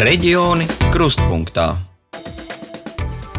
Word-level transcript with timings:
Reģioni 0.00 0.64
krustpunktā. 0.88 1.89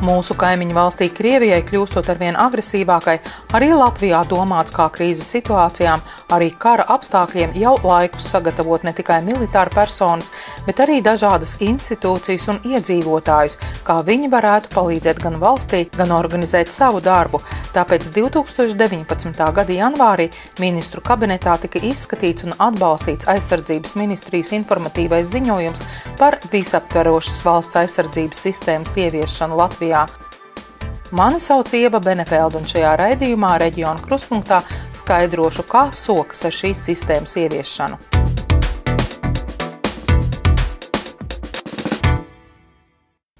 Mūsu 0.02 0.34
kaimiņu 0.34 0.74
valstī 0.74 1.12
Krievijai 1.14 1.60
kļūstot 1.62 2.08
arvien 2.10 2.34
agresīvākai, 2.42 3.20
arī 3.54 3.68
Latvijā 3.78 4.24
domāts 4.26 4.74
kā 4.74 4.88
krīzes 4.90 5.28
situācijām, 5.30 6.02
arī 6.34 6.48
kara 6.58 6.88
apstākļiem 6.96 7.54
jau 7.62 7.76
laikus 7.84 8.26
sagatavot 8.32 8.82
ne 8.82 8.96
tikai 8.98 9.20
militāru 9.22 9.70
personas, 9.76 10.32
bet 10.66 10.82
arī 10.82 11.04
dažādas 11.06 11.54
institūcijas 11.62 12.48
un 12.50 12.58
iedzīvotājus, 12.72 13.60
kā 13.86 14.00
viņi 14.08 14.32
varētu 14.34 14.72
palīdzēt 14.74 15.22
gan 15.22 15.38
valstī, 15.44 15.84
gan 15.94 16.16
organizēt 16.18 16.74
savu 16.74 16.98
darbu. 17.06 17.44
Tāpēc 17.76 18.10
2019. 18.18 19.38
gada 19.54 19.78
janvārī 19.78 20.32
ministru 20.64 21.06
kabinetā 21.06 21.60
tika 21.62 21.84
izskatīts 21.92 22.50
un 22.50 22.58
atbalstīts 22.58 23.30
aizsardzības 23.30 23.94
ministrijas 24.02 24.50
informatīvais 24.58 25.30
ziņojums 25.30 25.86
par 26.18 26.42
visaptverošas 26.50 27.46
valsts 27.46 27.78
aizsardzības 27.86 28.44
sistēmas 28.50 28.98
ieviešanu 28.98 29.62
Latvijā. 29.62 29.91
Latvijā. 29.92 30.08
Mani 31.12 31.40
sauc 31.40 31.74
Ieva 31.76 32.00
Benefeld, 32.00 32.56
un 32.56 32.68
šajā 32.68 32.96
raidījumā 33.02 33.58
reģiona 33.60 34.00
kruspunktā 34.06 34.62
skaidrošu, 34.96 35.68
kā 35.68 35.90
sokas 35.92 36.46
ar 36.48 36.56
šīs 36.56 36.88
sistēmas 36.88 37.36
ieviešanu. 37.36 38.21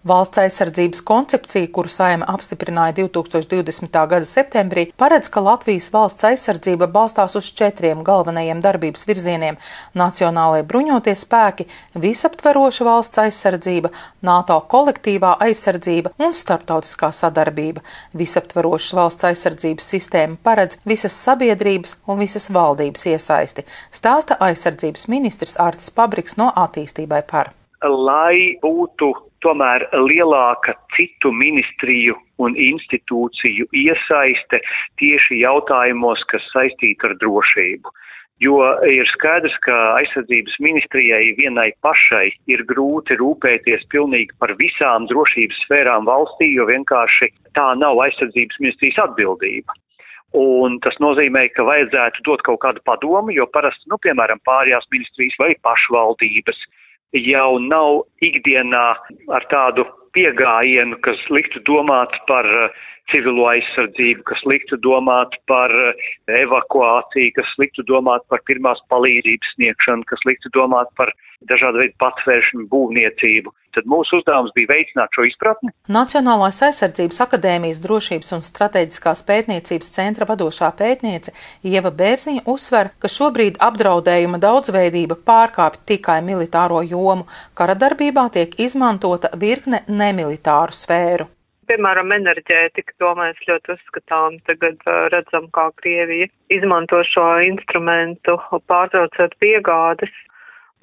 Valsts 0.02 0.40
aizsardzības 0.42 1.04
koncepcija, 1.06 1.68
kuru 1.70 1.90
saima 1.90 2.26
apstiprināja 2.34 2.96
2020. 2.98 4.00
gada 4.10 4.26
septembrī, 4.26 4.88
paredz, 4.98 5.30
ka 5.30 5.44
Latvijas 5.46 5.92
valsts 5.94 6.26
aizsardzība 6.26 6.88
balstās 6.90 7.38
uz 7.38 7.52
četriem 7.54 8.02
galvenajiem 8.08 8.64
darbības 8.66 9.06
virzieniem- 9.06 9.60
nacionālajie 10.04 10.66
bruņotie 10.66 11.14
spēki, 11.14 11.68
visaptveroša 11.94 12.90
valsts 12.90 13.22
aizsardzība, 13.28 13.94
NATO 14.22 14.60
kolektīvā 14.74 15.38
aizsardzība 15.38 16.16
un 16.18 16.34
starptautiskā 16.34 17.14
sadarbība. 17.14 17.86
Visaptverošas 18.18 18.94
valsts 18.98 19.24
aizsardzības 19.24 19.86
sistēma 19.86 20.38
paredz 20.44 20.78
visas 20.84 21.14
sabiedrības 21.14 21.98
un 22.08 22.18
visas 22.18 22.50
valdības 22.50 23.06
iesaisti, 23.06 23.66
stāsta 23.94 24.38
aizsardzības 24.40 25.08
ministrs 25.08 25.58
Artis 25.60 25.92
Pabriks 25.92 26.38
no 26.38 26.52
attīstībai 26.56 27.22
par. 27.28 27.54
Lai 27.84 28.58
būtu 28.64 29.31
tomēr 29.46 29.88
lielāka 30.08 30.76
citu 30.96 31.32
ministriju 31.36 32.16
un 32.42 32.56
institūciju 32.58 33.68
iesaiste 33.76 34.62
tieši 35.02 35.42
jautājumos, 35.44 36.24
kas 36.32 36.46
saistīti 36.54 37.10
ar 37.10 37.18
drošību. 37.22 37.94
Jo 38.42 38.58
ir 38.90 39.06
skaidrs, 39.12 39.54
ka 39.62 39.76
aizsardzības 40.00 40.56
ministrijai 40.66 41.36
vienai 41.38 41.68
pašai 41.86 42.32
ir 42.50 42.64
grūti 42.66 43.20
rūpēties 43.20 43.86
pilnīgi 43.94 44.34
par 44.42 44.56
visām 44.58 45.06
drošības 45.12 45.60
sfērām 45.68 46.10
valstī, 46.10 46.50
jo 46.56 46.66
vienkārši 46.66 47.30
tā 47.54 47.68
nav 47.78 48.02
aizsardzības 48.02 48.58
ministrijas 48.64 48.98
atbildība. 49.06 49.78
Un 50.42 50.80
tas 50.82 50.96
nozīmē, 51.04 51.50
ka 51.54 51.68
vajadzētu 51.68 52.24
dot 52.26 52.42
kaut 52.48 52.62
kādu 52.64 52.82
padomu, 52.88 53.34
jo 53.36 53.46
parasti, 53.52 53.86
nu, 53.92 54.00
piemēram, 54.02 54.42
pārējās 54.48 54.88
ministrijas 54.94 55.38
vai 55.38 55.52
pašvaldības 55.68 56.66
jau 57.18 57.60
nav 57.60 58.06
ikdienā 58.24 58.86
ar 59.36 59.48
tādu 59.52 59.86
piegājienu, 60.16 60.98
kas 61.06 61.20
liktu 61.32 61.62
domāt 61.68 62.16
par 62.28 62.48
uh, 62.48 62.70
civilo 63.12 63.48
aizsardzību, 63.52 64.24
kas 64.28 64.44
liktu 64.48 64.80
domāt 64.84 65.36
par 65.48 65.72
uh, 65.72 65.92
evakuāciju, 66.28 67.34
kas 67.36 67.52
liktu 67.60 67.86
domāt 67.88 68.26
par 68.32 68.44
pirmās 68.48 68.80
palīdzības 68.92 69.56
sniegšanu, 69.56 70.08
kas 70.08 70.24
liktu 70.28 70.52
domāt 70.56 70.92
par 71.00 71.14
dažādu 71.50 71.82
veidu 71.82 71.98
patvēršanu 72.02 72.68
būvniecību. 72.72 73.54
Tad 73.76 73.88
mūsu 73.88 74.20
uzdevums 74.20 74.52
bija 74.56 74.74
veicināt 74.74 75.16
šo 75.16 75.26
izpratni. 75.30 75.72
Nacionālās 75.92 76.60
aizsardzības 76.68 77.22
akadēmijas 77.26 77.80
drošības 77.84 78.34
un 78.36 78.46
strateģiskās 78.46 79.24
pētniecības 79.30 79.92
centra 79.96 80.28
vadošā 80.28 80.72
pētniece 80.80 81.34
Ieva 81.64 81.94
Bērziņa 81.96 82.46
uzsver, 82.52 82.92
ka 83.00 83.12
šobrīd 83.12 83.62
apdraudējuma 83.64 84.42
daudzveidība 84.44 85.20
pārkāpj 85.28 85.86
tikai 85.94 86.20
militāro 86.26 86.84
jomu, 86.84 87.30
kara 87.56 87.78
darbībā 87.80 88.28
tiek 88.36 88.58
izmantota 88.60 89.32
virkne 89.40 89.86
nemilitāru 89.88 90.76
sfēru 90.76 91.32
piemēram, 91.72 92.12
enerģētika, 92.12 92.98
to 93.00 93.14
mēs 93.16 93.38
ļoti 93.48 93.76
uzskatām. 93.78 94.42
Tagad 94.50 94.82
redzam, 95.14 95.48
kā 95.56 95.70
Krievija 95.80 96.28
izmanto 96.52 97.00
šo 97.08 97.28
instrumentu, 97.48 98.36
pārtraucot 98.68 99.38
piegādes 99.40 100.12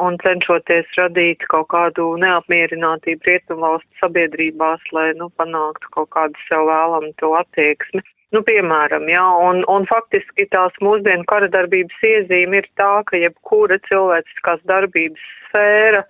un 0.02 0.18
cenšoties 0.22 0.92
radīt 0.98 1.42
kaut 1.52 1.68
kādu 1.74 2.10
neapmierinātību 2.22 3.30
rietumvalstu 3.30 4.02
sabiedrībās, 4.02 4.84
lai, 4.94 5.10
nu, 5.18 5.30
panāktu 5.40 5.90
kaut 5.96 6.10
kādu 6.14 6.46
sev 6.46 6.68
vēlamu 6.70 7.12
to 7.22 7.34
attieksmi. 7.40 8.04
Nu, 8.36 8.42
piemēram, 8.44 9.06
jā, 9.08 9.24
un, 9.40 9.62
un 9.72 9.86
faktiski 9.88 10.44
tās 10.52 10.74
mūsdienu 10.84 11.24
kara 11.30 11.48
darbības 11.48 12.02
iezīme 12.04 12.60
ir 12.60 12.66
tā, 12.76 12.90
ka 13.08 13.16
jebkura 13.16 13.78
cilvēciskās 13.88 14.60
darbības 14.68 15.24
sfēra, 15.46 16.02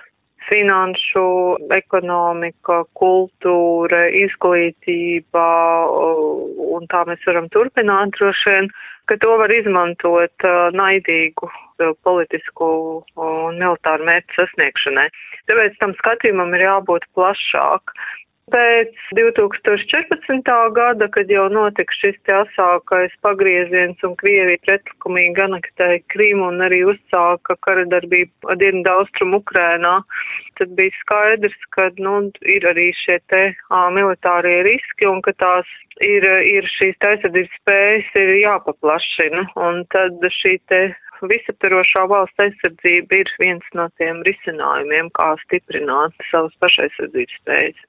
finanšu, 0.49 1.25
ekonomika, 1.77 2.83
kultūra, 2.99 4.07
izglītība, 4.25 5.47
un 6.75 6.89
tā 6.93 7.05
mēs 7.09 7.25
varam 7.29 7.49
turpināt 7.55 8.17
droši 8.17 8.55
vien, 8.55 8.71
ka 9.09 9.17
to 9.23 9.37
var 9.41 9.53
izmantot 9.53 10.49
naidīgu 10.77 11.49
politisku 12.05 12.69
un 13.17 13.61
militāru 13.61 14.09
mērķu 14.09 14.41
sasniegšanai. 14.41 15.09
Tāpēc 15.49 15.79
tam 15.81 15.95
skatījumam 16.01 16.57
ir 16.57 16.67
jābūt 16.67 17.07
plašāk. 17.17 17.95
Pēc 18.53 18.95
2014. 19.17 20.51
gada, 20.77 21.09
kad 21.13 21.31
jau 21.33 21.47
notika 21.53 21.97
šis 22.01 22.17
te 22.25 22.33
asākais 22.33 23.13
pagrieziens 23.25 24.05
un 24.07 24.15
Krievija 24.21 24.61
pretlikumīgi 24.65 25.43
anektēja 25.45 25.99
Krimu 26.15 26.47
un 26.53 26.65
arī 26.65 26.79
uzsāka 26.93 27.59
kara 27.67 27.85
darbību 27.93 28.57
dienvidu 28.63 28.95
austrumu 28.95 29.43
Ukrēnā, 29.43 29.95
tad 30.61 30.73
bija 30.79 30.95
skaidrs, 31.03 31.59
ka, 31.77 31.91
nu, 32.01 32.15
ir 32.57 32.65
arī 32.73 32.89
šie 33.03 33.19
te 33.33 33.43
ā, 33.53 33.83
militārie 33.97 34.63
riski 34.69 35.11
un 35.11 35.21
ka 35.27 35.35
tās 35.43 35.69
ir, 36.01 36.25
ir 36.55 36.71
šīs 36.79 36.97
aizsardzības 37.11 37.61
spējas 37.61 38.17
ir 38.23 38.35
jāpaplašina. 38.45 39.45
Un 39.67 39.85
tad 39.93 40.25
šī 40.41 40.57
te 40.73 40.83
visaptarošā 41.27 42.07
valsts 42.11 42.47
aizsardzība 42.47 43.23
ir 43.23 43.37
viens 43.43 43.71
no 43.75 43.89
tiem 44.01 44.23
risinājumiem, 44.29 45.13
kā 45.19 45.33
stiprināt 45.45 46.17
savas 46.31 46.55
pašaizsardzības 46.63 47.41
spējas. 47.43 47.88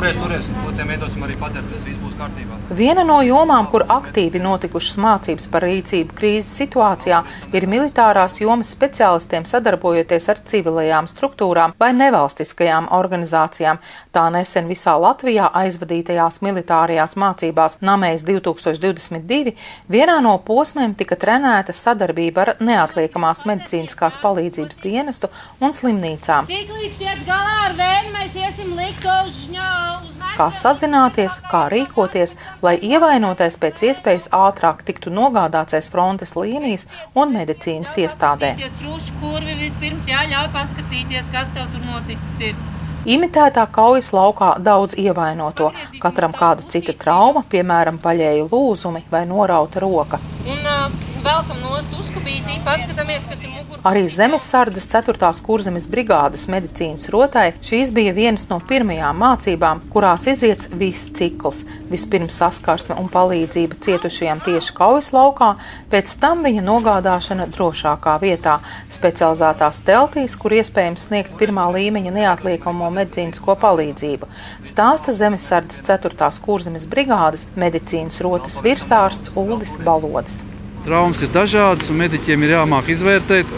Turies, 0.00 0.16
turies, 0.16 0.44
tiem 0.78 0.90
iedosim 0.94 1.24
arī 1.26 1.34
padzerties, 1.36 1.82
viss 1.84 1.98
būs 2.00 2.14
kārtībā. 2.16 2.56
Viena 2.72 3.02
no 3.04 3.18
jomām, 3.20 3.66
kur 3.68 3.82
aktīvi 3.84 4.40
notikušas 4.40 4.94
mācības 4.96 5.48
par 5.52 5.66
rīcību 5.66 6.14
krīzes 6.16 6.48
situācijā, 6.56 7.18
ir 7.52 7.66
militārās 7.68 8.38
jomas 8.40 8.70
speciālistiem 8.72 9.44
sadarbojoties 9.44 10.28
ar 10.32 10.40
civilajām 10.52 11.10
struktūrām 11.10 11.74
vai 11.76 11.90
nevalstiskajām 11.98 12.88
organizācijām. 12.96 13.82
Tā 14.16 14.22
nesen 14.32 14.70
visā 14.72 14.94
Latvijā 14.96 15.50
aizvadītajās 15.60 16.40
militārajās 16.48 17.12
mācībās 17.20 17.76
Namējas 17.84 18.24
2022 18.30 19.52
vienā 19.92 20.16
no 20.24 20.32
posmiem 20.48 20.96
tika 20.96 21.20
trenēta 21.20 21.76
sadarbība 21.76 22.46
ar 22.46 22.54
neatliekamās 22.56 23.44
medicīniskās 23.52 24.16
palīdzības 24.24 24.80
dienestu 24.80 25.28
un 25.60 25.76
slimnīcām. 25.76 26.48
Tiklīdz 26.48 26.98
tiek 27.04 27.24
galā 27.28 27.66
ar 27.68 27.78
vēju, 27.84 28.16
mēs 28.16 28.42
iesim 28.46 28.72
likt 28.80 29.04
uz 29.04 29.44
žņā 29.44 29.89
kā 30.40 30.48
sazināties, 30.56 31.38
kā 31.50 31.66
rīkoties, 31.72 32.34
lai 32.64 32.76
ievainotais 32.90 33.58
pēc 33.60 33.84
iespējas 33.90 34.30
ātrāk 34.36 34.84
tiktu 34.88 35.12
nogādāts 35.12 35.76
aiz 35.76 35.90
frontes 35.92 36.36
līnijas 36.38 36.86
un 37.14 37.34
medicīnas 37.36 37.96
iestādē. 38.00 38.54
Imitētā 43.10 43.62
kaujas 43.72 44.10
laukā 44.12 44.50
daudz 44.60 44.96
ievainoto, 45.00 45.70
katram 46.02 46.34
kāda 46.36 46.66
cita 46.68 46.92
trauma, 46.92 47.42
piemēram, 47.48 47.96
paļēju 48.02 48.50
lūzumi 48.50 49.06
vai 49.12 49.22
norauta 49.28 49.80
roka. 49.80 50.20
Un, 50.44 50.60
uh, 50.60 51.19
velkam 51.24 51.58
nost 51.60 51.92
uzkabītī, 51.96 52.56
paskatāmies, 52.64 53.26
kas 53.28 53.42
ir 53.44 53.52
mugurā. 53.52 53.80
Arī 53.88 54.02
Zemesardzes 54.12 54.86
4. 54.92 55.30
kurzemes 55.44 55.86
brigādes 55.90 56.46
medicīnas 56.52 57.08
rotai 57.12 57.50
šīs 57.64 57.92
bija 57.96 58.14
vienas 58.16 58.46
no 58.50 58.58
pirmajām 58.68 59.18
mācībām, 59.20 59.82
kurās 59.92 60.26
iziets 60.30 60.70
viss 60.80 61.10
cikls. 61.16 61.64
Vispirms 61.90 62.36
saskarsme 62.40 62.96
un 63.00 63.10
palīdzība 63.12 63.78
cietušajiem 63.86 64.42
tieši 64.46 64.76
kaujas 64.76 65.10
laukā, 65.16 65.50
pēc 65.92 66.14
tam 66.22 66.44
viņa 66.46 66.64
nogādāšana 66.68 67.48
drošākā 67.52 68.16
vietā, 68.22 68.60
specializētās 68.92 69.82
teltīs, 69.88 70.38
kur 70.40 70.56
iespējams 70.56 71.08
sniegt 71.10 71.36
pirmā 71.40 71.68
līmeņa 71.74 72.14
neatliekamo 72.16 72.92
medicīnisko 73.00 73.58
palīdzību. 73.64 74.30
Stāsta 74.68 75.16
Zemesardzes 75.16 75.84
4. 75.90 76.32
kurzemes 76.44 76.88
brigādes 76.90 77.48
medicīnas 77.56 78.22
rotas 78.24 78.62
virsārsts 78.64 79.36
Uldis 79.36 79.76
Balodis. 79.84 80.42
Traumas 80.84 81.20
ir 81.20 81.28
dažādas, 81.34 81.90
un 81.92 82.00
mediķiem 82.00 82.44
ir 82.46 82.54
jāmāk 82.54 82.88
izvērtēt, 82.94 83.48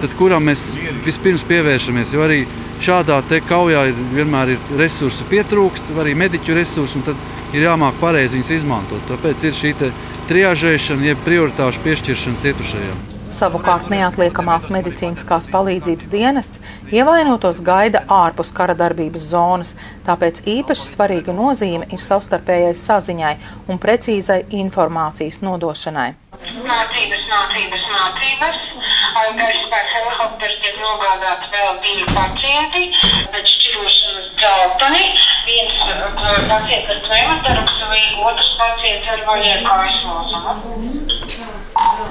tad 0.00 0.14
kuram 0.16 0.46
mēs 0.48 0.70
vispirms 1.04 1.44
pievēršamies. 1.48 2.14
Jo 2.16 2.24
arī 2.24 2.40
šādā 2.84 3.20
kaujā 3.48 3.86
ir, 3.90 4.04
vienmēr 4.16 4.54
ir 4.56 4.76
resursi 4.80 5.28
pietrūkst, 5.28 5.92
arī 6.00 6.16
mediķu 6.16 6.56
resursi, 6.56 7.00
un 7.00 7.08
tad 7.10 7.20
ir 7.52 7.68
jāmāk 7.68 8.00
pareizi 8.00 8.38
viņus 8.38 8.54
izmantot. 8.58 9.04
Tāpēc 9.12 9.44
ir 9.44 9.58
šī 9.60 9.74
triažēšana, 10.30 11.10
jeb 11.12 11.26
prioritāšu 11.26 11.84
piešķiršana 11.84 12.46
cietušajiem. 12.46 13.13
Savukārt 13.34 13.88
neatliekamās 13.90 14.68
medicīniskās 14.70 15.48
palīdzības 15.50 16.06
dienests 16.12 16.60
ievainotos 16.94 17.58
gaida 17.66 18.04
ārpus 18.06 18.52
kara 18.54 18.76
darbības 18.78 19.24
zonas, 19.32 19.72
tāpēc 20.06 20.44
īpaši 20.52 20.86
svarīga 20.92 21.34
nozīme 21.34 21.88
ir 21.90 22.04
savstarpējai 22.04 22.76
saziņai 22.78 23.34
un 23.66 23.80
precīzai 23.82 24.44
informācijas 24.60 25.40
nodošanai. 25.42 26.12
Mācības, 26.62 27.26
mācības, 27.32 27.90
mācības. 27.96 28.62
Gaisa 29.34 29.66
spēks 29.66 29.94
helikopters 29.98 30.58
tiek 30.62 30.78
nogādāti 30.78 31.50
vēl 31.50 31.78
divi 31.82 32.06
pacienti 32.14 32.86
pēc 33.34 33.54
šķirošanas 33.56 34.34
dzelteni. 34.38 35.33
Viens 35.64 36.48
pacients 36.48 36.90
ar 36.90 36.98
pneumotoraksu, 37.06 37.86
otrs 38.28 38.50
pacients 38.60 39.10
ar 39.14 39.22
vaļiekājas 39.28 40.00
lozumu. 40.08 41.14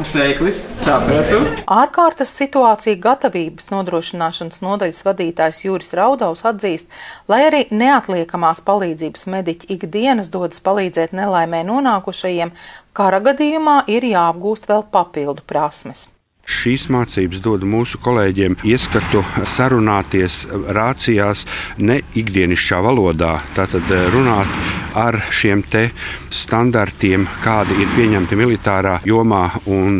Sveiklis, 0.04 0.64
sapratu. 0.82 1.40
Ārkārtas 1.72 2.34
situācija 2.36 2.98
gatavības 3.04 3.70
nodrošināšanas 3.72 4.64
nodaļas 4.66 5.04
vadītājs 5.08 5.62
Jūris 5.68 5.94
Raudaus 5.98 6.44
atzīst, 6.50 6.90
lai 7.32 7.44
arī 7.48 7.62
neatliekamās 7.72 8.64
palīdzības 8.66 9.28
mediķi 9.36 9.70
ikdienas 9.78 10.32
dodas 10.34 10.64
palīdzēt 10.66 11.14
nelaimē 11.16 11.62
nonākušajiem, 11.70 12.52
kara 12.98 13.22
gadījumā 13.24 13.84
ir 13.94 14.10
jāapgūst 14.10 14.68
vēl 14.72 14.84
papildu 14.92 15.46
prasmes. 15.48 16.08
Šīs 16.44 16.90
mācības 16.92 17.40
dod 17.40 17.62
mūsu 17.64 18.02
kolēģiem 18.04 18.58
ieskatu 18.68 19.22
sarunāties 19.48 20.42
rācijās 20.76 21.46
ne 21.80 22.02
ikdienišķā 22.20 22.80
valodā, 22.84 23.38
tātad 23.56 23.88
eh, 23.88 24.10
runāt 24.12 24.52
ar 24.94 25.18
šiem 25.32 25.64
standartiem, 26.34 27.26
kādi 27.44 27.78
ir 27.82 27.92
pieņemti 27.96 28.36
militārā 28.38 28.98
jomā, 29.08 29.46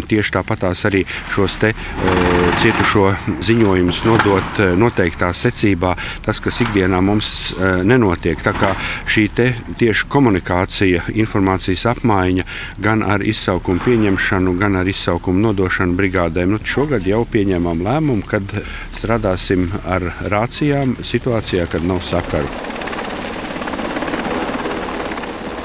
tieši 0.10 0.34
tāpatās 0.36 0.84
arī 0.90 1.04
šos 1.32 1.56
te 1.62 1.72
uh, 1.72 2.50
cietušo 2.60 3.06
ziņojumus 3.48 4.04
nodot 4.06 4.60
uh, 4.60 4.74
noteiktā 4.78 5.32
secībā, 5.34 5.96
tas, 6.26 6.42
kas 6.44 6.60
ikdienā 6.66 7.00
mums 7.02 7.54
uh, 7.54 7.82
nenotiek. 7.88 8.42
Tā 8.44 8.54
kā 8.58 8.74
šī 9.08 9.30
tieši 9.80 10.10
komunikācija, 10.12 11.08
informācijas 11.16 11.86
apmaiņa 11.94 12.46
gan 12.84 13.06
ar 13.08 13.24
izsaukumu 13.24 13.82
pieņemšanu, 13.86 14.58
gan 14.60 14.82
ar 14.82 14.90
izsaukumu 14.92 15.48
nodošanu 15.48 15.96
brigādē 15.98 16.34
iestādēm. 16.34 16.54
Nu, 16.54 16.60
šogad 16.66 17.06
jau 17.08 17.24
pieņēmām 17.26 17.84
lēmumu, 17.84 18.26
kad 18.28 18.44
strādāsim 18.94 19.72
ar 19.86 20.14
rācijām 20.30 20.98
situācijā, 21.02 21.68
kad 21.68 21.84
nav 21.84 22.04
sakaru. 22.04 22.73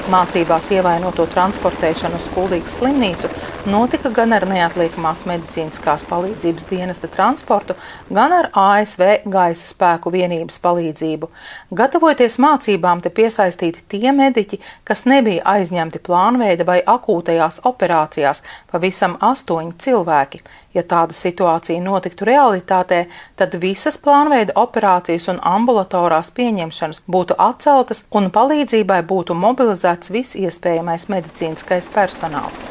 Mācībās 0.09 0.71
ievainoto 0.73 1.27
transportēšanu 1.29 2.17
uz 2.17 2.25
Kuldīgas 2.33 2.79
slimnīcu 2.79 3.29
notika 3.69 4.09
gan 4.09 4.31
ar 4.33 4.47
neatliekamās 4.49 5.21
medicīniskās 5.29 6.01
palīdzības 6.09 6.65
dienesta 6.71 7.09
transportu, 7.13 7.75
gan 8.09 8.33
ar 8.33 8.47
ASV 8.57 9.27
gaisa 9.29 9.67
spēku 9.69 10.09
vienības 10.15 10.57
palīdzību. 10.63 11.29
Gatavoties 11.77 12.39
mācībām, 12.41 13.03
te 13.05 13.11
piesaistīti 13.13 13.85
tie 13.93 14.15
mediķi, 14.15 14.57
kas 14.87 15.05
nebija 15.05 15.45
aizņemti 15.53 16.01
plānveida 16.01 16.65
vai 16.65 16.79
akūtajās 16.81 17.61
operācijās, 17.69 18.41
pavisam 18.71 19.19
astoņi 19.21 19.77
cilvēki. 19.77 20.41
Ja 20.73 20.83
tāda 20.85 21.15
situācija 21.17 21.81
notiktu 21.81 22.27
realitātē, 22.29 22.99
tad 23.39 23.55
visas 23.61 23.97
plānveida 23.97 24.53
operācijas 24.61 25.25
un 25.33 25.39
ambulatorās 25.41 26.29
pieņemšanas 26.37 27.01
būtu 27.09 27.37
atceltas 27.41 28.03
un 28.13 28.29
palīdzībai 28.35 28.99
būtu 29.09 29.33
mobilizēts 29.33 30.13
viss 30.13 30.37
iespējamais 30.37 31.07
medicīniskais 31.09 31.89
personāls. 31.95 32.61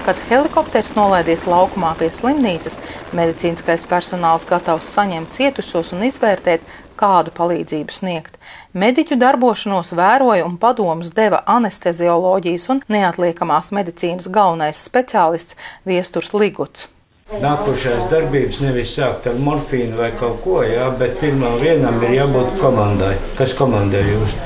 Kad 0.00 0.18
helikopters 0.26 0.94
nolaidies 0.96 1.44
laukumā 1.46 1.92
pie 2.00 2.08
slimnīcas, 2.10 2.80
medicīniskais 3.14 3.84
personāls 3.86 4.48
gatavs 4.48 4.88
saņemt 4.96 5.36
cietušos 5.36 5.92
un 5.94 6.06
izvērtēt, 6.08 6.64
kādu 7.00 7.32
palīdzību 7.36 7.94
sniegt. 7.94 8.38
Mediķu 8.76 9.18
darbošanos 9.20 9.92
vēroja 9.96 10.46
un 10.46 10.56
padomus 10.60 11.12
deva 11.16 11.42
anestezioloģijas 11.56 12.68
un 12.74 12.82
neatliekamās 12.92 13.72
medicīnas 13.76 14.28
galvenais 14.30 14.84
speciālists 14.86 15.56
Viesturs 15.88 16.34
Liguts. 16.36 16.88
Nākošais 17.30 18.08
darbības 18.10 18.58
nevis 18.64 18.96
sākt 18.96 19.28
ar 19.30 19.38
morfīnu 19.38 20.00
vai 20.00 20.10
kaut 20.18 20.42
ko, 20.42 20.60
jā, 20.66 20.88
bet 20.98 21.14
pirmā 21.22 21.54
vienam 21.62 22.02
ir 22.02 22.16
jābūt 22.18 22.58
komandai. 22.58 23.14
Kas 23.38 23.54
komandē 23.58 24.02
jūs? 24.08 24.36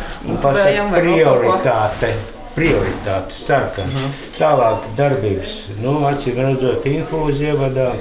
Pasaka 0.45 0.89
prioritāte 0.99 2.13
prioritāte, 2.55 3.35
sarkana. 3.35 3.89
-huh. 3.89 4.11
Tālāk 4.39 4.85
darbības, 4.97 5.55
nu, 5.83 5.93
acīm 6.11 6.39
redzot, 6.39 6.87
infūzija 6.87 7.55
ievadā. 7.55 7.93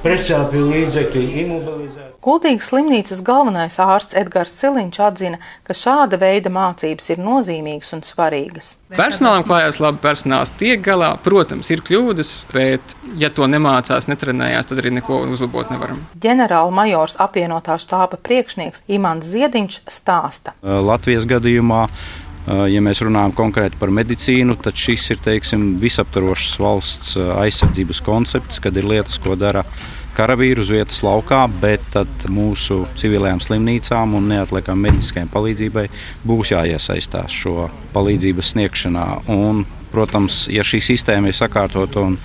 Pretsāpju 0.00 0.62
līdzekļi 0.64 1.22
imobilizēti. 1.42 2.14
Kultīgas 2.24 2.70
slimnīcas 2.70 3.18
galvenais 3.24 3.74
ārsts 3.84 4.16
Edgars 4.16 4.54
Siliņš 4.56 5.00
atzina, 5.04 5.40
ka 5.68 5.76
šāda 5.76 6.16
veida 6.20 6.48
mācības 6.52 7.10
ir 7.12 7.20
nozīmīgas 7.20 7.92
un 7.96 8.00
svarīgas. 8.04 8.70
Personālam 8.96 9.44
klājās 9.44 9.76
labi, 9.80 10.00
personāls 10.00 10.54
tiek 10.56 10.80
galā. 10.86 11.10
Protams, 11.20 11.68
ir 11.68 11.84
kļūdas, 11.84 12.32
bet, 12.54 12.96
ja 13.20 13.28
to 13.28 13.44
nemācās, 13.44 14.08
netrenējās, 14.08 14.70
tad 14.72 14.80
arī 14.80 14.94
neko 15.02 15.20
uzlabot 15.34 15.68
nevaram. 15.74 16.00
Ģenerāla 16.24 16.72
majors 16.80 17.18
apvienotā 17.20 17.76
štāba 17.80 18.16
priekšnieks 18.24 18.86
Imants 18.88 19.28
Ziediņš 19.34 19.82
stāsta. 20.00 20.56
Latvijas 20.64 21.28
gadījumā 21.28 21.84
Ja 22.50 22.80
mēs 22.82 22.98
runājam 23.04 23.34
konkrēti 23.36 23.78
par 23.78 23.92
medicīnu, 23.94 24.56
tad 24.64 24.78
šis 24.78 25.04
ir 25.14 25.20
teiksim, 25.22 25.76
visaptvarošs 25.82 26.56
valsts 26.58 27.16
aizsardzības 27.20 28.00
koncepts, 28.02 28.58
kad 28.64 28.76
ir 28.80 28.88
lietas, 28.90 29.20
ko 29.22 29.36
dara 29.38 29.62
karavīri 30.18 30.62
uz 30.62 30.70
vietas 30.72 30.98
laukā, 31.06 31.44
bet 31.62 31.94
mūsu 32.32 32.82
civilajām 32.98 33.42
slimnīcām 33.44 34.16
un 34.18 34.26
neatliekamai 34.32 34.88
medicīniskajai 34.88 35.30
palīdzībai 35.30 35.86
būs 36.26 36.50
jāiesaistās 36.56 37.36
šo 37.44 37.68
palīdzības 37.94 38.54
sniegšanā. 38.56 39.06
Un, 39.36 39.62
protams, 39.94 40.44
ja 40.50 40.66
šī 40.66 40.82
sistēma 40.90 41.30
ir 41.30 41.38
sakārtota 41.38 42.02
un 42.08 42.18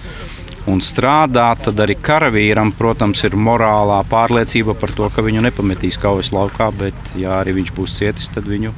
un 0.72 0.82
strādā, 0.82 1.50
tad 1.62 1.80
arī 1.84 1.98
karavīram, 2.02 2.72
protams, 2.78 3.22
ir 3.28 3.38
morālā 3.38 4.00
pārliecība 4.10 4.76
par 4.80 4.94
to, 4.98 5.10
ka 5.14 5.26
viņu 5.26 5.44
nepametīs 5.46 6.00
kaujas 6.02 6.34
laukā, 6.36 6.72
bet, 6.80 7.12
ja 7.20 7.40
arī 7.42 7.60
viņš 7.60 7.76
būs 7.78 7.98
cietis, 8.00 8.32
tad 8.34 8.50
viņu 8.50 8.74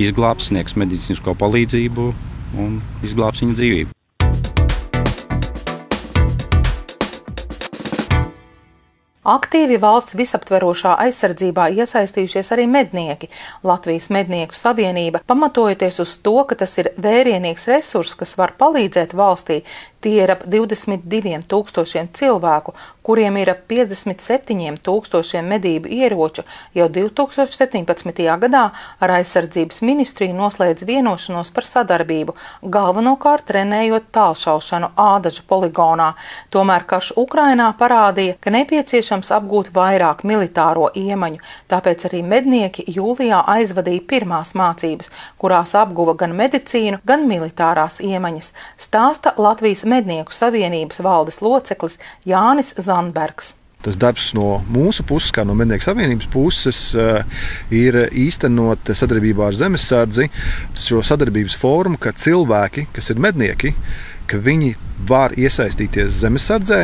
izglābs, 0.00 0.50
sniegs 0.52 0.76
medicīnisko 0.80 1.36
palīdzību 1.40 2.10
un 2.60 2.76
izglābs 3.06 3.44
viņa 3.44 3.58
dzīvību. 3.60 3.96
Aktīvi 9.30 9.76
valsts 9.76 10.16
visaptverošā 10.16 10.94
aizsardzībā 11.04 11.66
iesaistījušies 11.76 12.48
arī 12.54 12.64
mednieki. 12.66 13.28
Latvijas 13.68 14.08
mednieku 14.08 14.56
savienība, 14.56 15.20
pamatojoties 15.28 16.00
uz 16.00 16.14
to, 16.24 16.38
ka 16.48 16.56
tas 16.62 16.72
ir 16.80 16.88
vērienīgs 16.96 17.68
resurs, 17.68 18.16
kas 18.16 18.32
var 18.40 18.56
palīdzēt 18.58 19.12
valstī, 19.12 19.60
Tie 20.00 20.22
ir 20.22 20.30
ap 20.32 20.46
22 20.48 21.42
tūkstošiem 21.44 22.06
cilvēku, 22.16 22.72
kuriem 23.04 23.36
ir 23.36 23.50
ap 23.52 23.66
57 23.68 24.78
tūkstošiem 24.86 25.48
medību 25.52 25.90
ieroču, 25.92 26.44
jau 26.72 26.86
2017. 26.88 28.22
gadā 28.40 28.62
ar 29.02 29.12
aizsardzības 29.18 29.82
ministriju 29.84 30.36
noslēdz 30.38 30.86
vienošanos 30.88 31.52
par 31.52 31.68
sadarbību, 31.68 32.32
galvenokārt 32.62 33.44
trenējot 33.50 34.06
tālšaušanu 34.16 34.92
ādažu 34.96 35.44
poligonā. 35.50 36.14
Tomēr 36.54 36.86
karš 36.88 37.12
Ukrainā 37.20 37.68
parādīja, 37.76 38.38
ka 38.40 38.54
nepieciešams 38.56 39.32
apgūt 39.36 39.68
vairāk 39.76 40.24
militāro 40.24 40.88
iemaņu, 40.96 41.42
tāpēc 41.68 42.06
arī 42.08 42.22
mednieki 42.24 42.86
jūlijā 42.88 43.42
aizvadīja 43.56 44.06
pirmās 44.14 44.54
mācības, 44.56 45.12
kurās 45.36 45.76
apguva 45.76 46.16
gan 46.24 46.32
medicīnu, 46.40 47.02
gan 47.04 47.28
militārās 47.28 48.00
iemaņas, 48.00 48.54
stāsta 48.80 49.36
Latvijas 49.36 49.84
Mednieku 49.90 50.34
savienības 50.34 51.02
valdes 51.04 51.40
loceklis 51.44 51.98
Jānis 52.28 52.74
Zandbergs. 52.78 53.54
Tas 53.80 53.96
darbs 53.96 54.26
no 54.36 54.58
mūsu 54.68 55.06
puses, 55.08 55.32
kā 55.32 55.40
no 55.48 55.54
Mednieku 55.56 55.86
savienības 55.86 56.28
puses, 56.32 56.80
eh, 56.94 57.22
ir 57.72 57.96
īstenot 58.12 58.92
sadarbībā 58.92 59.46
ar 59.48 59.56
Zemesardzi 59.56 60.28
šo 60.76 61.00
sadarbības 61.00 61.56
formu, 61.56 61.96
ka 61.98 62.12
cilvēki, 62.12 62.88
kas 62.92 63.10
ir 63.10 63.16
mednieki, 63.16 63.74
ka 64.26 64.36
viņi 64.36 64.74
var 65.08 65.32
iesaistīties 65.32 66.20
zemesardzē, 66.20 66.82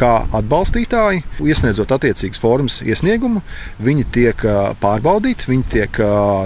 kā 0.00 0.12
atbalstītāji, 0.38 1.22
iesniedzot 1.44 1.92
attiecīgas 1.92 2.40
formas 2.40 2.78
iesniegumu. 2.80 3.42
Viņi 3.84 4.06
tiek 4.14 4.44
pārbaudīti, 4.80 5.50
viņi 5.50 5.66
tiek, 5.74 6.00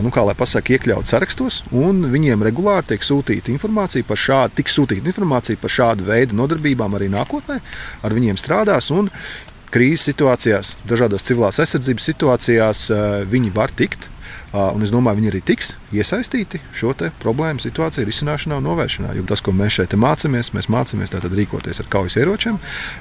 nu, 0.05 0.13
kā 0.15 0.27
lai 0.27 0.35
pasakā, 0.39 0.75
iekļauti 0.75 1.13
sarakstos, 1.13 1.63
un 1.71 2.03
viņiem 2.13 2.43
regulāri 2.47 2.93
tiek 2.93 3.07
sūtīta 3.07 3.53
informācija 3.55 4.07
par 4.09 4.21
šādu, 4.21 4.59
tiks 4.59 4.79
sūtīta 4.79 5.11
informācija 5.13 5.61
par 5.61 5.73
šādu 5.73 6.09
veidu 6.09 6.39
nodarbībām 6.41 6.99
arī 6.99 7.11
nākotnē. 7.15 7.61
Ar 8.03 8.17
viņiem 8.17 8.41
strādās, 8.41 8.91
krīzes 9.75 10.07
situācijās, 10.11 10.75
dažādās 10.87 11.27
civilās 11.27 11.59
aizsardzības 11.63 12.11
situācijās 12.13 12.83
viņi 13.31 13.55
var 13.55 13.75
tikt 13.75 14.11
Un 14.55 14.85
es 14.87 14.93
domāju, 14.95 15.19
viņi 15.19 15.31
arī 15.33 15.41
tiks 15.43 15.73
iesaistīti 15.91 16.61
šo 16.79 16.93
problēmu 17.19 17.59
situāciju 17.59 18.07
risināšanā 18.07 18.61
un 18.61 18.69
novēršanā. 18.69 19.17
Jo 19.19 19.25
tas, 19.27 19.43
ko 19.43 19.51
mēs 19.51 19.81
šeit 19.81 19.97
mācāmies, 19.99 20.53
mēs 20.55 20.71
mācāmies 20.71 21.11
rīkoties 21.11 21.83
ar 21.83 21.89
kaujas 21.91 22.15
ieročiem, 22.23 22.61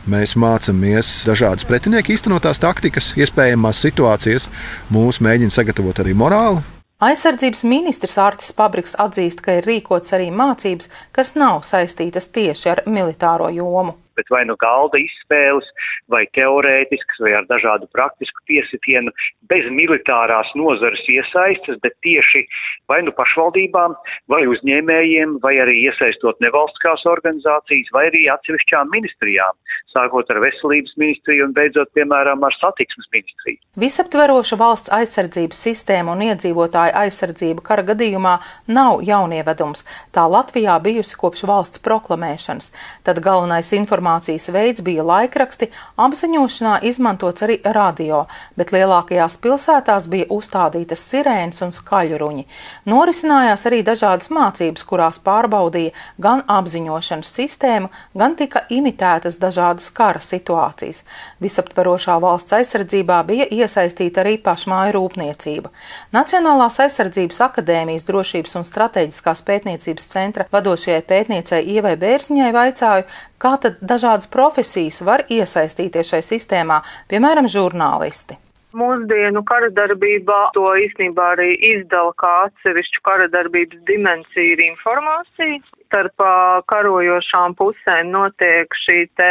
mēs 0.10 0.34
mācāmies 0.34 1.12
dažādas 1.30 1.68
pretinieku 1.70 2.16
īstenotās 2.16 2.62
taktikas, 2.64 3.12
iespējamās 3.22 3.84
situācijas, 3.86 4.50
mūs 4.90 5.22
mēģina 5.22 5.54
sagatavot 5.54 6.02
arī 6.02 6.18
morāli. 6.18 6.64
Aizsardzības 7.04 7.66
ministrs 7.68 8.18
Ārtis 8.22 8.54
Pabriks 8.56 8.96
atzīst, 8.98 9.42
ka 9.44 9.60
ir 9.60 9.68
rīkots 9.68 10.14
arī 10.16 10.32
mācības, 10.34 10.90
kas 11.14 11.36
nav 11.38 11.62
saistītas 11.68 12.32
tieši 12.34 12.70
ar 12.72 12.82
militāro 12.88 13.50
jomu 13.54 13.98
bet 14.18 14.30
vai 14.34 14.44
nu 14.50 14.56
galda 14.62 15.00
izspēles, 15.02 15.68
vai 16.12 16.24
teorētiskas, 16.38 17.22
vai 17.24 17.34
ar 17.40 17.48
dažādu 17.50 17.90
praktisku 17.96 18.44
piesitienu, 18.50 19.14
bez 19.50 19.68
militārās 19.74 20.50
nozares 20.60 21.04
iesaistas, 21.10 21.80
bet 21.84 21.96
tieši 22.06 22.46
vai 22.92 23.02
nu 23.06 23.14
pašvaldībām, 23.16 23.96
vai 24.32 24.44
uzņēmējiem, 24.50 25.38
vai 25.44 25.56
arī 25.64 25.80
iesaistot 25.88 26.40
nevalstiskās 26.44 27.06
organizācijas, 27.10 27.92
vai 27.96 28.08
arī 28.12 28.26
atsevišķām 28.34 28.92
ministrijām, 28.94 29.58
sākot 29.94 30.30
ar 30.34 30.42
veselības 30.44 30.96
ministriju 31.00 31.48
un 31.48 31.56
beidzot, 31.56 31.92
piemēram, 31.98 32.44
ar 32.44 32.56
satiksmes 32.60 33.10
ministriju. 33.14 33.60
Visaptveroša 33.80 34.60
valsts 34.60 34.94
aizsardzības 34.94 35.62
sistēma 35.68 36.14
un 36.16 36.26
iedzīvotāja 36.30 36.96
aizsardzība 37.06 37.64
kara 37.66 37.86
gadījumā 37.94 38.38
nav 38.74 39.04
jaunievedums. 39.06 39.86
Tā 40.14 40.26
Latvijā 40.30 40.78
bijusi 40.84 41.18
kopš 41.20 41.46
valsts 41.50 41.84
proklamēšanas. 41.84 42.72
Tad 43.08 43.22
galvenais 43.24 43.72
informācijas 43.76 44.03
informācijas 44.04 44.50
veids 44.52 44.82
bija 44.84 45.04
laikraksti, 45.04 45.70
apziņošanā 45.98 46.82
izmantots 46.84 47.44
arī 47.44 47.60
radio, 47.64 48.26
bet 48.58 48.72
lielākajās 48.74 49.38
pilsētās 49.40 50.08
bija 50.10 50.28
uzstādītas 50.30 51.00
sirēnas 51.00 51.62
un 51.64 51.72
skaļruņi. 51.72 52.46
Norisinājās 52.86 53.66
arī 53.66 53.84
dažādas 53.84 54.30
mācības, 54.30 54.84
kurās 54.84 55.20
pārbaudīja 55.24 55.94
gan 56.20 56.44
apziņošanas 56.48 57.32
sistēmu, 57.32 57.90
gan 58.14 58.36
tika 58.36 58.66
imitētas 58.70 59.40
dažādas 59.40 59.90
kara 59.92 60.20
situācijas. 60.20 61.04
Visaptverošā 61.40 62.20
valsts 62.20 62.54
aizsardzībā 62.54 63.24
bija 63.26 63.48
iesaistīta 63.48 64.24
arī 64.24 64.38
pašmāju 64.38 64.98
rūpniecība. 64.98 65.72
Nacionālās 66.14 66.80
aizsardzības 66.84 67.40
akadēmijas 67.48 68.08
drošības 68.08 68.56
un 68.60 68.68
strateģiskās 68.68 69.44
pētniecības 69.48 70.10
centra 70.12 70.48
vadošajai 70.52 71.04
pētniecei 71.08 71.64
Ievai 71.76 71.96
Bērziņai 72.00 72.52
vaicāju, 72.54 73.08
Kā 73.44 73.58
tad 73.60 73.82
dažādas 73.94 74.30
profesijas 74.32 75.02
var 75.06 75.26
iesaistīties 75.32 76.16
šai 76.16 76.24
sistēmā, 76.34 76.82
piemēram, 77.12 77.50
žurnālisti? 77.52 78.40
Mūsdienu 78.74 79.44
kara 79.46 79.70
darbībā 79.70 80.40
to 80.56 80.66
īstenībā 80.82 81.28
arī 81.36 81.52
izdala 81.76 82.14
kā 82.18 82.32
atsevišķu 82.48 83.04
kara 83.06 83.28
darbības 83.30 83.84
dimensiju 83.90 84.56
ir 84.56 84.64
informācija. 84.66 85.60
Starp 85.86 86.24
karojošām 86.72 87.54
pusēm 87.60 88.10
notiek 88.16 88.74
šī 88.86 89.04
te 89.20 89.30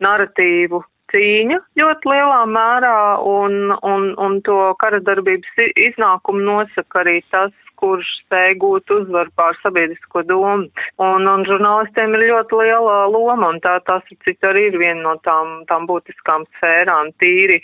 narratīvu 0.00 0.80
cīņa 1.12 1.58
ļoti 1.76 2.08
lielā 2.08 2.40
mērā, 2.48 2.96
un, 3.26 3.74
un, 3.84 4.06
un 4.16 4.38
to 4.46 4.58
kara 4.80 5.02
darbības 5.04 5.60
iznākumu 5.74 6.40
nosaka 6.46 7.02
arī 7.02 7.18
tas, 7.34 7.52
kurš 7.80 8.08
spēj 8.22 8.56
gūt 8.62 8.94
uzvaru 8.96 9.32
pār 9.36 9.58
sabiedrisko 9.62 10.24
domu. 10.28 10.68
Un, 11.02 11.28
un 11.28 11.46
žurnālistiem 11.48 12.16
ir 12.16 12.26
ļoti 12.32 12.62
liela 12.62 12.98
loma, 13.12 13.54
un 13.54 13.62
tā 13.64 13.78
tas, 13.88 14.04
cik 14.26 14.50
arī 14.50 14.68
ir 14.70 14.80
viena 14.80 15.02
no 15.08 15.16
tām, 15.26 15.62
tām 15.70 15.88
būtiskām 15.90 16.46
sfērām 16.56 17.14
tīri 17.22 17.60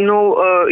nu, 0.00 0.18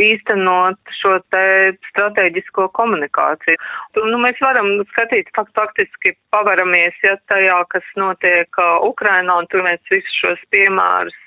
īstenot 0.01 0.93
šo 1.01 1.17
te 1.33 1.45
strateģisko 1.91 2.69
komunikāciju. 2.77 3.61
Nu, 3.97 4.19
mēs 4.23 4.41
varam 4.45 4.73
skatīt 4.93 5.31
fakt, 5.37 5.53
faktiski 5.59 6.15
pavaramies, 6.35 6.97
ja 7.05 7.17
tajā, 7.33 7.61
kas 7.73 7.87
notiek 8.01 8.61
Ukrainā, 8.87 9.41
un 9.41 9.49
tur 9.51 9.65
mēs 9.67 9.81
visus 9.93 10.21
šos 10.23 10.43
piemērus 10.55 11.21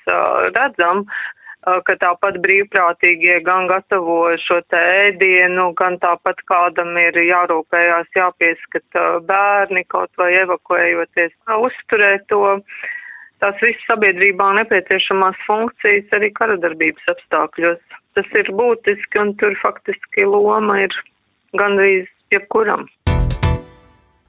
redzam, 0.54 1.04
ka 1.64 1.96
tāpat 2.00 2.38
brīvprātīgie 2.44 3.38
gan 3.46 3.68
gatavo 3.70 4.18
šo 4.44 4.60
te 4.72 4.80
ēdienu, 5.06 5.70
gan 5.78 5.96
tāpat 6.02 6.42
kādam 6.50 6.96
ir 7.00 7.16
jārūpējās, 7.16 8.10
jāpieskata 8.16 9.04
bērni 9.28 9.84
kaut 9.88 10.12
vai 10.20 10.32
evakuējoties, 10.42 11.32
uzturēt 11.68 12.26
to 12.32 12.42
tās 13.42 13.56
visas 13.62 13.86
sabiedrībā 13.88 14.50
nepieciešamās 14.60 15.40
funkcijas 15.46 16.12
arī 16.16 16.32
karadarbības 16.36 17.14
apstākļos. 17.16 17.80
Tas 18.14 18.36
ir 18.38 18.52
būtiski 18.54 19.20
un 19.20 19.34
tur 19.40 19.56
faktiski 19.62 20.28
loma 20.28 20.84
ir 20.84 20.94
gandrīz 21.58 22.06
jebkuram. 22.34 22.86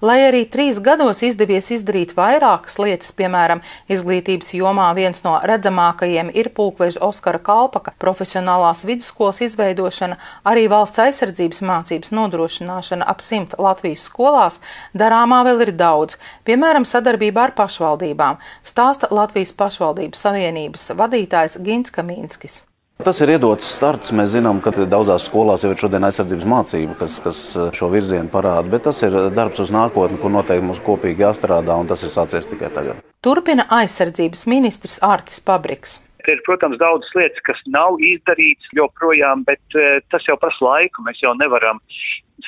Lai 0.04 0.18
arī 0.28 0.42
trīs 0.52 0.82
gados 0.84 1.22
izdevies 1.24 1.70
izdarīt 1.72 2.12
vairākas 2.18 2.76
lietas, 2.84 3.14
piemēram, 3.16 3.62
izglītības 3.88 4.52
jomā 4.58 4.90
viens 4.98 5.24
no 5.24 5.38
redzamākajiem 5.40 6.34
ir 6.36 6.50
pulkveža 6.58 7.00
Oskara 7.08 7.40
Kalpaka 7.40 7.94
profesionālās 8.04 8.84
vidusskolas 8.84 9.40
izveidošana, 9.48 10.20
arī 10.52 10.68
valsts 10.68 11.00
aizsardzības 11.06 11.64
mācības 11.72 12.12
nodrošināšana 12.12 13.08
ap 13.08 13.24
simt 13.24 13.56
Latvijas 13.56 14.04
skolās, 14.12 14.60
darāmā 14.92 15.46
vēl 15.48 15.70
ir 15.70 15.76
daudz, 15.80 16.20
piemēram, 16.44 16.84
sadarbībā 16.84 17.48
ar 17.48 17.56
pašvaldībām, 17.56 18.44
stāsta 18.68 19.08
Latvijas 19.16 19.56
pašvaldības 19.56 20.28
savienības 20.28 20.90
vadītājs 20.92 21.62
Gins 21.64 21.96
Kamīnskis. 21.96 22.66
Tas 23.04 23.20
ir 23.20 23.34
iedots 23.34 23.68
starts. 23.76 24.14
Mēs 24.16 24.32
zinām, 24.38 24.62
ka 24.64 24.72
daudzās 24.88 25.26
skolās 25.28 25.66
jau 25.66 25.74
ir 25.74 25.82
šodien 25.82 26.08
aizsardzības 26.08 26.48
mācība, 26.48 26.96
kas, 27.02 27.18
kas 27.20 27.42
šo 27.76 27.90
virzienu 27.92 28.32
parāda. 28.32 28.72
Bet 28.72 28.86
tas 28.88 29.02
ir 29.04 29.18
darbs 29.36 29.60
uz 29.60 29.74
nākotni, 29.76 30.20
kur 30.22 30.32
noteikti 30.32 30.64
mums 30.64 30.80
kopīgi 30.86 31.26
jāstrādā, 31.26 31.76
un 31.76 31.90
tas 31.92 32.06
ir 32.08 32.14
sācies 32.14 32.48
tikai 32.48 32.72
tagad. 32.72 33.04
Turpina 33.26 33.68
aizsardzības 33.82 34.46
ministrs 34.48 35.02
Ārtis 35.04 35.44
Pabriks. 35.44 36.00
Ir, 36.26 36.40
protams, 36.48 36.80
daudzas 36.82 37.12
lietas, 37.18 37.44
kas 37.46 37.60
nav 37.70 38.00
izdarītas 38.02 38.72
joprojām, 38.74 39.44
bet 39.46 39.78
uh, 39.78 40.00
tas 40.10 40.24
jau 40.26 40.40
prasa 40.42 40.64
laiku. 40.64 41.04
Mēs 41.06 41.20
jau 41.22 41.36
nevaram 41.38 41.84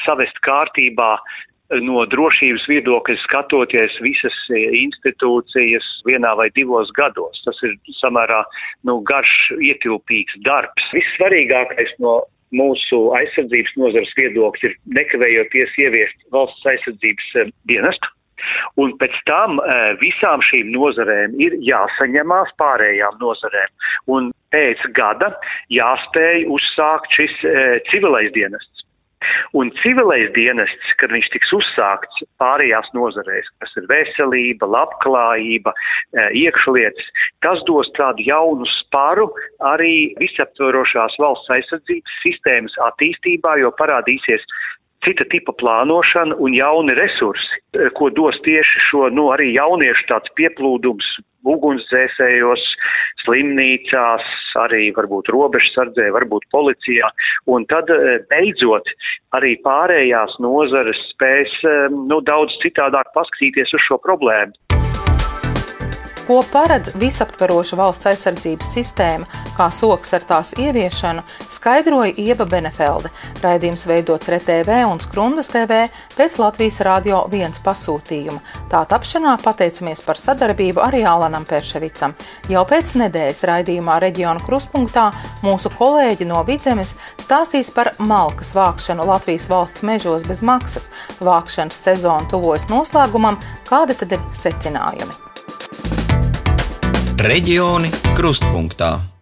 savest 0.05 0.39
kārtībā 0.47 1.17
no 1.83 2.05
drošības 2.07 2.65
viedokļa 2.71 3.17
skatoties 3.24 3.97
visas 4.03 4.36
e, 4.53 4.63
institūcijas 4.86 5.88
vienā 6.07 6.33
vai 6.39 6.47
divos 6.55 6.91
gados. 6.95 7.41
Tas 7.45 7.59
ir 7.67 7.75
samērā 8.00 8.43
nu, 8.88 9.00
garš, 9.07 9.36
ietilpīgs 9.59 10.39
darbs. 10.47 10.89
Vissvarīgākais 10.95 11.95
no 12.03 12.21
mūsu 12.55 13.01
aizsardzības 13.17 13.74
nozares 13.81 14.13
viedokļa 14.15 14.69
ir 14.69 14.77
nekavējoties 14.95 15.75
ieviest 15.83 16.29
valsts 16.36 16.71
aizsardzības 16.71 17.33
e, 17.36 17.50
dienestu. 17.71 18.13
Un 18.79 18.93
pēc 19.01 19.15
tam 19.27 19.59
e, 19.59 19.77
visām 20.00 20.43
šīm 20.45 20.71
nozarēm 20.71 21.36
ir 21.41 21.57
jāsaņemās 21.67 22.55
pārējām 22.62 23.19
nozarēm. 23.19 23.75
Un 24.07 24.31
pēc 24.55 24.88
gada 24.95 25.33
jāspēj 25.74 26.47
uzsākt 26.47 27.12
šis 27.19 27.33
civilais 27.91 28.31
dienests. 28.38 28.76
Un 29.57 29.71
civilais 29.81 30.29
dienests, 30.36 30.93
kad 31.01 31.12
viņš 31.13 31.29
tiks 31.33 31.53
uzsākts 31.57 32.21
pārējās 32.41 32.89
nozarēs, 32.97 33.47
kas 33.62 33.74
ir 33.79 33.88
veselība, 33.89 34.69
labklājība, 34.69 35.74
e, 35.74 36.27
iekšlietas, 36.43 37.09
tas 37.45 37.63
dos 37.69 37.89
tādu 37.97 38.25
jaunu 38.27 38.67
sparu 38.77 39.29
arī 39.74 40.13
visaptvarošās 40.21 41.17
valsts 41.21 41.53
aizsardzības 41.57 42.19
sistēmas 42.25 42.77
attīstībā, 42.91 43.57
jo 43.63 43.74
parādīsies 43.79 44.45
cita 45.05 45.25
tipa 45.31 45.53
plānošana 45.61 46.37
un 46.43 46.55
jauni 46.57 46.95
resursi, 46.97 47.61
e, 47.77 47.89
ko 47.97 48.09
dos 48.09 48.37
tieši 48.45 48.83
šo, 48.89 49.07
nu, 49.13 49.29
arī 49.35 49.51
jauniešu 49.55 50.07
tāds 50.09 50.33
pieplūdums 50.39 51.07
ugunsdzēsējos, 51.47 52.63
slimnīcās, 53.23 54.25
arī 54.63 54.89
varbūt 54.97 55.31
robežsardzē, 55.31 56.09
varbūt 56.15 56.47
policijā, 56.51 57.11
un 57.53 57.67
tad 57.71 57.91
e, 57.93 58.19
beidzot 58.31 58.89
arī 59.37 59.55
pārējās 59.63 60.39
nozares 60.43 60.99
spēs 61.13 61.59
e, 61.63 61.77
nu, 61.93 62.21
daudz 62.25 62.57
citādāk 62.65 63.13
paskatīties 63.15 63.75
uz 63.77 63.87
šo 63.89 64.01
problēmu. 64.03 64.55
Ko 66.27 66.41
paredz 66.51 66.89
visaptveroša 67.00 67.77
valsts 67.79 68.10
aizsardzības 68.10 68.67
sistēma, 68.75 69.27
kā 69.55 69.69
soks 69.72 70.10
ar 70.12 70.25
tās 70.27 70.50
ieviešanu, 70.60 71.22
skaidroja 71.55 72.12
Ieva 72.19 72.43
Benefelde. 72.43 73.07
Raidījums 73.39 73.86
veidots 73.88 74.27
RTV 74.34 74.81
un 74.89 75.00
Skrundas 75.00 75.48
TV 75.53 75.86
pēc 76.17 76.36
Latvijas 76.41 76.81
Rādio 76.84 77.22
1 77.31 77.62
pasūtījuma. 77.63 78.41
Tā 78.67 78.81
tapšanā 78.91 79.38
pateicamies 79.39 80.03
par 80.03 80.19
sadarbību 80.19 80.84
arī 80.84 81.05
Alanam 81.07 81.46
Perševicam. 81.48 82.12
Jau 82.51 82.65
pēc 82.67 82.91
nedēļas 83.00 83.46
raidījumā 83.48 83.96
reģionu 84.03 84.43
kruspunktā 84.43 85.05
mūsu 85.48 85.72
kolēģi 85.77 86.27
no 86.27 86.41
Vidzemes 86.50 86.98
stāstīs 87.24 87.72
par 87.72 87.93
malkas 88.03 88.51
vākšanu 88.57 89.07
Latvijas 89.07 89.48
valsts 89.48 89.88
mežos 89.88 90.27
bez 90.27 90.43
maksas. 90.43 90.89
Vākšanas 91.24 91.79
sezona 91.88 92.27
tuvojas 92.27 92.67
noslēgumam, 92.67 93.39
kādi 93.72 93.96
tad 94.03 94.19
ir 94.19 94.27
secinājumi? 94.36 95.26
Reģioni 97.17 97.89
krustpunktā. 98.13 99.16